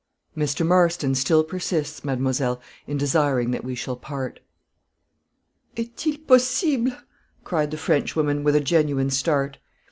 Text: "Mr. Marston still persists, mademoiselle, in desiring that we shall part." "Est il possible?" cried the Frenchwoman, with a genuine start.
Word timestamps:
"Mr. 0.35 0.65
Marston 0.65 1.13
still 1.13 1.43
persists, 1.43 2.03
mademoiselle, 2.03 2.59
in 2.87 2.97
desiring 2.97 3.51
that 3.51 3.63
we 3.63 3.75
shall 3.75 3.95
part." 3.95 4.39
"Est 5.77 6.07
il 6.07 6.17
possible?" 6.25 6.93
cried 7.43 7.69
the 7.69 7.77
Frenchwoman, 7.77 8.43
with 8.43 8.55
a 8.55 8.61
genuine 8.61 9.11
start. 9.11 9.59